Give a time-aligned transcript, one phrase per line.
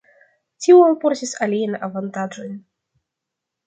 [0.65, 2.61] Tio alportis aliajn avantaĝojn.